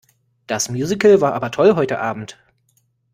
[0.47, 2.39] Das Musical war aber toll heute Abend.